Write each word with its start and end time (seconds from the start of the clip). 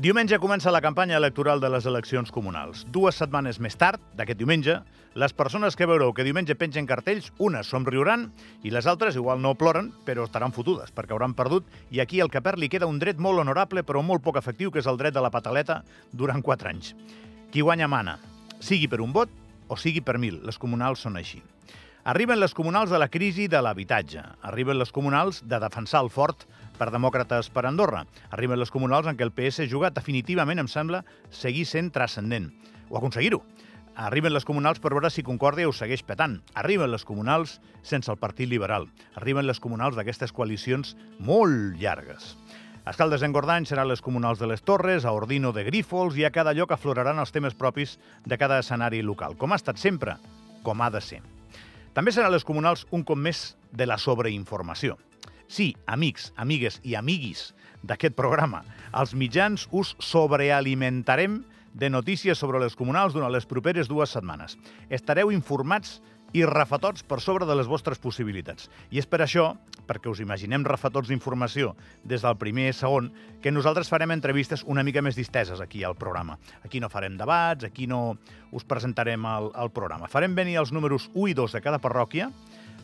Diumenge 0.00 0.38
comença 0.40 0.70
la 0.72 0.80
campanya 0.80 1.18
electoral 1.18 1.60
de 1.60 1.68
les 1.68 1.84
eleccions 1.84 2.30
comunals. 2.32 2.86
Dues 2.88 3.18
setmanes 3.20 3.58
més 3.60 3.74
tard, 3.76 4.00
d'aquest 4.16 4.38
diumenge, 4.40 4.78
les 5.12 5.34
persones 5.36 5.76
que 5.76 5.84
veureu 5.84 6.14
que 6.16 6.24
diumenge 6.24 6.56
pengen 6.56 6.88
cartells, 6.88 7.28
unes 7.36 7.68
somriuran 7.68 8.30
i 8.64 8.72
les 8.72 8.88
altres 8.88 9.18
igual 9.20 9.44
no 9.44 9.52
ploren, 9.60 9.90
però 10.08 10.24
estaran 10.24 10.56
fotudes, 10.56 10.88
perquè 10.96 11.12
hauran 11.12 11.36
perdut, 11.36 11.68
i 11.92 12.00
aquí 12.00 12.24
el 12.24 12.32
que 12.32 12.40
perd 12.40 12.56
li 12.64 12.72
queda 12.72 12.88
un 12.88 12.96
dret 12.96 13.20
molt 13.20 13.44
honorable 13.44 13.84
però 13.84 14.00
molt 14.00 14.24
poc 14.24 14.40
efectiu, 14.40 14.72
que 14.72 14.80
és 14.80 14.88
el 14.88 14.96
dret 14.96 15.12
de 15.12 15.20
la 15.20 15.34
pataleta 15.36 15.82
durant 16.16 16.40
quatre 16.40 16.72
anys. 16.72 16.94
Qui 17.52 17.60
guanya 17.60 17.84
mana, 17.84 18.16
sigui 18.56 18.88
per 18.88 19.04
un 19.04 19.12
vot 19.12 19.28
o 19.68 19.76
sigui 19.76 20.00
per 20.00 20.16
mil. 20.16 20.40
Les 20.48 20.56
comunals 20.56 21.04
són 21.04 21.20
així. 21.20 21.44
Arriben 22.04 22.40
les 22.40 22.54
comunals 22.56 22.88
de 22.88 22.98
la 22.98 23.10
crisi 23.12 23.44
de 23.46 23.60
l'habitatge. 23.60 24.22
Arriben 24.48 24.78
les 24.80 24.88
comunals 24.88 25.42
de 25.44 25.58
defensar 25.60 26.00
el 26.00 26.08
fort 26.08 26.46
per 26.78 26.88
demòcrates 26.88 27.50
per 27.52 27.66
Andorra. 27.68 28.06
Arriben 28.32 28.56
les 28.56 28.70
comunals 28.72 29.06
en 29.10 29.18
què 29.18 29.26
el 29.26 29.34
PS 29.36 29.66
juga 29.68 29.90
definitivament, 29.92 30.62
em 30.62 30.68
sembla, 30.68 31.02
seguir 31.28 31.66
sent 31.68 31.90
transcendent. 31.92 32.48
O 32.88 32.96
aconseguir-ho. 32.96 33.42
Arriben 34.00 34.32
les 34.32 34.46
comunals 34.48 34.80
per 34.80 34.94
veure 34.94 35.10
si 35.12 35.26
Concòrdia 35.26 35.68
ho 35.68 35.74
segueix 35.76 36.00
petant. 36.00 36.38
Arriben 36.56 36.88
les 36.88 37.04
comunals 37.04 37.58
sense 37.82 38.08
el 38.08 38.16
Partit 38.16 38.48
Liberal. 38.48 38.88
Arriben 39.20 39.44
les 39.44 39.60
comunals 39.60 39.98
d'aquestes 39.98 40.32
coalicions 40.32 40.94
molt 41.18 41.76
llargues. 41.82 42.32
A 42.86 42.94
Escaldes 42.94 43.20
d'Engordany 43.20 43.66
seran 43.68 43.90
les 43.90 44.00
comunals 44.00 44.40
de 44.40 44.48
les 44.48 44.64
Torres, 44.64 45.04
a 45.04 45.12
Ordino 45.12 45.52
de 45.52 45.66
Grífols 45.68 46.16
i 46.16 46.24
a 46.24 46.32
cada 46.32 46.56
lloc 46.56 46.72
afloraran 46.72 47.20
els 47.20 47.34
temes 47.34 47.52
propis 47.52 47.98
de 48.24 48.40
cada 48.40 48.62
escenari 48.64 49.02
local, 49.04 49.36
com 49.36 49.52
ha 49.52 49.60
estat 49.60 49.76
sempre, 49.76 50.16
com 50.64 50.80
ha 50.80 50.88
de 50.88 51.04
ser. 51.04 51.20
També 51.94 52.12
seran 52.14 52.30
les 52.30 52.46
comunals 52.46 52.86
un 52.94 53.02
cop 53.06 53.18
més 53.18 53.56
de 53.72 53.86
la 53.86 53.98
sobreinformació. 53.98 54.96
Sí, 55.50 55.72
amics, 55.90 56.30
amigues 56.38 56.78
i 56.86 56.94
amiguis 56.94 57.50
d'aquest 57.82 58.14
programa, 58.14 58.62
els 58.94 59.16
mitjans 59.18 59.66
us 59.74 59.96
sobrealimentarem 59.98 61.40
de 61.74 61.90
notícies 61.90 62.38
sobre 62.38 62.60
les 62.62 62.76
comunals 62.78 63.14
durant 63.14 63.32
les 63.32 63.46
properes 63.46 63.88
dues 63.90 64.14
setmanes. 64.14 64.56
Estareu 64.90 65.32
informats 65.34 65.98
i 66.32 66.44
refatots 66.46 67.02
per 67.02 67.18
sobre 67.22 67.46
de 67.46 67.56
les 67.58 67.66
vostres 67.66 67.98
possibilitats. 67.98 68.68
I 68.90 69.02
és 69.02 69.08
per 69.10 69.22
això, 69.24 69.54
perquè 69.90 70.10
us 70.10 70.22
imaginem 70.22 70.62
refatots 70.66 71.10
d'informació 71.10 71.74
des 72.06 72.22
del 72.22 72.38
primer 72.38 72.68
i 72.70 72.76
segon, 72.76 73.10
que 73.42 73.50
nosaltres 73.50 73.90
farem 73.90 74.14
entrevistes 74.14 74.62
una 74.70 74.84
mica 74.86 75.02
més 75.02 75.18
disteses 75.18 75.60
aquí 75.60 75.82
al 75.82 75.98
programa. 75.98 76.38
Aquí 76.62 76.78
no 76.78 76.92
farem 76.92 77.18
debats, 77.18 77.66
aquí 77.66 77.88
no 77.90 78.16
us 78.54 78.66
presentarem 78.66 79.26
el, 79.26 79.50
el 79.58 79.74
programa. 79.74 80.10
Farem 80.10 80.36
venir 80.38 80.60
els 80.62 80.70
números 80.72 81.10
1 81.14 81.32
i 81.32 81.34
2 81.34 81.58
de 81.58 81.64
cada 81.64 81.82
parròquia, 81.82 82.30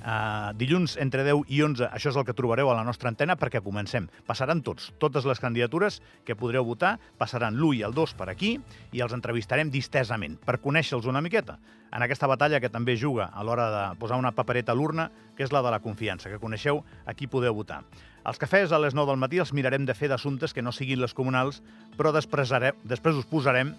Uh, 0.00 0.54
dilluns 0.56 0.96
entre 0.96 1.24
10 1.26 1.50
i 1.52 1.60
11, 1.60 1.90
això 1.92 2.08
és 2.08 2.16
el 2.16 2.24
que 2.24 2.32
trobareu 2.36 2.70
a 2.72 2.76
la 2.78 2.84
nostra 2.86 3.10
antena 3.12 3.36
perquè 3.36 3.60
comencem. 3.60 4.06
Passaran 4.26 4.62
tots, 4.64 4.90
totes 4.98 5.26
les 5.28 5.42
candidatures 5.42 6.00
que 6.24 6.38
podreu 6.38 6.64
votar, 6.64 6.94
passaran 7.20 7.58
l'1 7.58 7.80
i 7.80 7.84
el 7.84 7.92
2 7.96 8.16
per 8.16 8.30
aquí 8.32 8.54
i 8.96 9.04
els 9.04 9.12
entrevistarem 9.12 9.68
distesament 9.70 10.38
per 10.40 10.60
conèixer-los 10.64 11.10
una 11.10 11.20
miqueta 11.20 11.58
en 11.92 12.04
aquesta 12.04 12.28
batalla 12.30 12.60
que 12.62 12.70
també 12.70 12.96
juga 12.96 13.28
a 13.34 13.42
l'hora 13.44 13.66
de 13.70 13.82
posar 13.98 14.18
una 14.18 14.32
papereta 14.32 14.72
a 14.72 14.78
l'urna, 14.78 15.10
que 15.36 15.44
és 15.44 15.52
la 15.52 15.62
de 15.62 15.72
la 15.74 15.80
confiança, 15.82 16.30
que 16.30 16.38
coneixeu 16.38 16.84
a 17.04 17.14
qui 17.14 17.26
podeu 17.26 17.54
votar. 17.54 17.82
Els 18.20 18.38
cafès 18.38 18.72
a 18.72 18.78
les 18.78 18.94
9 18.94 19.08
del 19.10 19.20
matí 19.20 19.40
els 19.40 19.52
mirarem 19.56 19.86
de 19.88 19.96
fer 19.96 20.10
d'assumptes 20.12 20.52
que 20.54 20.62
no 20.62 20.72
siguin 20.76 21.00
les 21.00 21.14
comunals, 21.16 21.62
però 21.96 22.12
després, 22.12 22.52
després 22.84 23.16
us 23.16 23.28
posarem 23.28 23.74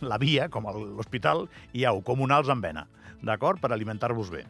la 0.00 0.18
via, 0.18 0.48
com 0.48 0.66
l'hospital, 0.66 1.46
i 1.72 1.84
au, 1.84 2.00
comunals 2.02 2.48
amb 2.48 2.64
vena, 2.64 2.86
d'acord? 3.22 3.60
Per 3.60 3.70
alimentar-vos 3.72 4.32
bé. 4.32 4.46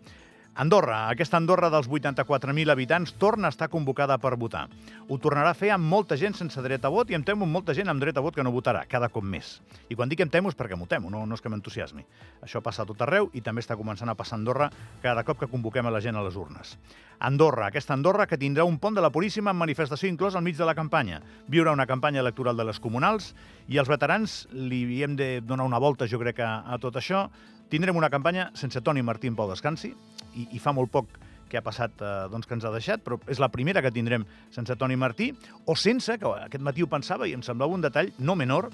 Andorra, 0.56 1.08
aquesta 1.10 1.34
Andorra 1.36 1.66
dels 1.66 1.88
84.000 1.90 2.70
habitants, 2.70 3.16
torna 3.18 3.48
a 3.48 3.50
estar 3.50 3.66
convocada 3.72 4.20
per 4.22 4.36
votar. 4.38 4.68
Ho 5.08 5.16
tornarà 5.18 5.50
a 5.50 5.58
fer 5.58 5.72
amb 5.74 5.88
molta 5.90 6.14
gent 6.14 6.36
sense 6.38 6.62
dret 6.62 6.84
a 6.86 6.92
vot 6.94 7.10
i 7.10 7.16
em 7.18 7.24
temo 7.26 7.42
molta 7.42 7.74
gent 7.74 7.90
amb 7.90 7.98
dret 7.98 8.14
a 8.14 8.22
vot 8.22 8.36
que 8.38 8.44
no 8.46 8.52
votarà, 8.54 8.84
cada 8.86 9.08
cop 9.10 9.26
més. 9.26 9.56
I 9.90 9.98
quan 9.98 10.12
dic 10.12 10.22
em 10.22 10.30
temo 10.30 10.52
és 10.52 10.54
perquè 10.54 10.78
m'ho 10.78 10.86
temo, 10.86 11.10
no, 11.10 11.24
no 11.26 11.34
és 11.34 11.42
que 11.42 11.50
m'entusiasmi. 11.50 12.06
Això 12.46 12.62
passa 12.62 12.84
a 12.84 12.86
tot 12.86 13.02
arreu 13.02 13.32
i 13.34 13.42
també 13.42 13.66
està 13.66 13.74
començant 13.74 14.06
a 14.06 14.14
passar 14.14 14.38
a 14.38 14.42
Andorra 14.44 14.70
cada 15.02 15.26
cop 15.26 15.42
que 15.42 15.50
convoquem 15.50 15.90
a 15.90 15.94
la 15.96 16.02
gent 16.04 16.14
a 16.14 16.22
les 16.22 16.38
urnes. 16.38 16.76
Andorra, 17.18 17.68
aquesta 17.68 17.94
Andorra 17.94 18.26
que 18.26 18.38
tindrà 18.40 18.64
un 18.64 18.78
pont 18.78 18.96
de 18.96 19.02
la 19.04 19.12
Puríssima 19.14 19.52
amb 19.52 19.62
manifestació 19.62 20.08
inclòs 20.10 20.34
al 20.34 20.44
mig 20.46 20.56
de 20.58 20.66
la 20.68 20.74
campanya. 20.74 21.20
Viurà 21.48 21.72
una 21.72 21.86
campanya 21.86 22.22
electoral 22.24 22.56
de 22.56 22.66
les 22.68 22.80
comunals 22.80 23.32
i 23.68 23.78
els 23.78 23.90
veterans 23.90 24.44
li 24.52 25.02
hem 25.02 25.16
de 25.16 25.40
donar 25.40 25.66
una 25.68 25.78
volta, 25.82 26.08
jo 26.10 26.20
crec, 26.22 26.40
a, 26.40 26.64
a 26.66 26.78
tot 26.82 26.96
això. 27.00 27.28
Tindrem 27.70 27.96
una 27.96 28.10
campanya 28.10 28.50
sense 28.54 28.82
Toni 28.84 29.02
Martí 29.02 29.30
en 29.30 29.36
Pau 29.38 29.48
Descansi, 29.50 29.94
i, 30.34 30.48
i 30.52 30.62
fa 30.62 30.74
molt 30.74 30.92
poc 30.92 31.14
que 31.50 31.60
ha 31.60 31.64
passat 31.64 32.02
eh, 32.02 32.12
doncs, 32.32 32.48
que 32.48 32.56
ens 32.56 32.66
ha 32.66 32.72
deixat, 32.74 33.04
però 33.04 33.18
és 33.30 33.40
la 33.42 33.50
primera 33.52 33.82
que 33.84 33.92
tindrem 33.94 34.24
sense 34.54 34.76
Toni 34.80 34.96
Martí, 34.98 35.30
o 35.66 35.76
sense, 35.78 36.18
que 36.18 36.34
aquest 36.46 36.64
matí 36.64 36.82
ho 36.82 36.90
pensava 36.90 37.28
i 37.28 37.34
em 37.36 37.44
semblava 37.46 37.76
un 37.76 37.84
detall 37.84 38.10
no 38.18 38.36
menor, 38.38 38.70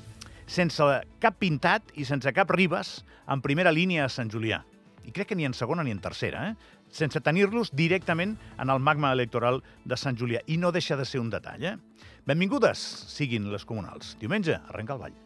sense 0.50 0.86
cap 1.22 1.38
pintat 1.38 1.94
i 1.94 2.06
sense 2.08 2.32
cap 2.34 2.50
ribes 2.50 3.00
en 3.30 3.42
primera 3.44 3.74
línia 3.74 4.06
a 4.06 4.12
Sant 4.12 4.32
Julià. 4.32 4.64
I 5.04 5.12
crec 5.12 5.30
que 5.30 5.38
ni 5.38 5.46
en 5.48 5.54
segona 5.54 5.84
ni 5.84 5.94
en 5.94 6.02
tercera, 6.02 6.50
eh? 6.50 6.76
sense 6.90 7.22
tenir-los 7.24 7.72
directament 7.76 8.36
en 8.58 8.70
el 8.70 8.82
magma 8.82 9.12
electoral 9.12 9.62
de 9.84 9.96
Sant 9.96 10.18
Julià. 10.18 10.42
I 10.46 10.58
no 10.58 10.72
deixa 10.72 10.98
de 10.98 11.08
ser 11.08 11.22
un 11.22 11.30
detall. 11.30 11.64
Eh? 11.64 11.76
Benvingudes 12.26 12.78
siguin 13.14 13.50
les 13.52 13.64
comunals. 13.64 14.16
Diumenge 14.20 14.60
arrenca 14.60 14.98
el 14.98 15.04
ball. 15.06 15.18